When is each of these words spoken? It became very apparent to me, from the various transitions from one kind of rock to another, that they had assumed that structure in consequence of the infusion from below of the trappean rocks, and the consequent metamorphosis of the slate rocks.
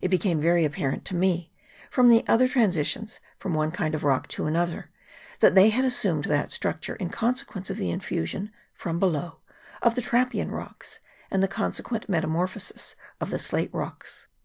It 0.00 0.12
became 0.12 0.40
very 0.40 0.64
apparent 0.64 1.04
to 1.06 1.16
me, 1.16 1.52
from 1.90 2.08
the 2.08 2.22
various 2.28 2.52
transitions 2.52 3.18
from 3.36 3.52
one 3.52 3.72
kind 3.72 3.96
of 3.96 4.04
rock 4.04 4.28
to 4.28 4.46
another, 4.46 4.90
that 5.40 5.56
they 5.56 5.70
had 5.70 5.84
assumed 5.84 6.26
that 6.26 6.52
structure 6.52 6.94
in 6.94 7.08
consequence 7.10 7.68
of 7.68 7.76
the 7.76 7.90
infusion 7.90 8.52
from 8.74 9.00
below 9.00 9.40
of 9.82 9.96
the 9.96 10.02
trappean 10.02 10.52
rocks, 10.52 11.00
and 11.32 11.42
the 11.42 11.48
consequent 11.48 12.08
metamorphosis 12.08 12.94
of 13.20 13.30
the 13.30 13.40
slate 13.40 13.74
rocks. 13.74 14.28